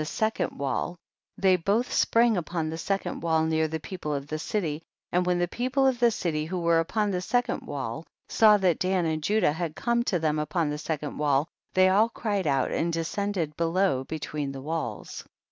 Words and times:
second 0.03 0.57
wall, 0.57 0.97
they 1.37 1.55
both 1.55 1.93
sprang 1.93 2.35
upon 2.35 2.67
the 2.71 2.77
second 2.79 3.19
wall 3.21 3.45
near 3.45 3.67
the 3.67 3.79
people 3.79 4.15
of 4.15 4.25
the 4.25 4.39
city, 4.39 4.81
and 5.11 5.27
when 5.27 5.37
the 5.37 5.47
people 5.47 5.85
of 5.85 5.99
the 5.99 6.09
city 6.09 6.43
who 6.43 6.57
were 6.59 6.79
upon 6.79 7.11
the 7.11 7.21
second 7.21 7.61
wall 7.67 8.03
saw 8.27 8.57
that 8.57 8.79
Dan 8.79 9.05
and 9.05 9.21
Judah 9.21 9.53
had 9.53 9.75
come 9.75 10.01
to 10.05 10.17
them 10.17 10.39
upon 10.39 10.71
the 10.71 10.79
second 10.79 11.19
wall, 11.19 11.47
they 11.75 11.87
all 11.87 12.09
cried 12.09 12.47
out 12.47 12.71
and 12.71 12.91
descended 12.91 13.55
below 13.55 14.03
be 14.05 14.17
tween 14.17 14.51
the 14.51 14.59
walls. 14.61 15.23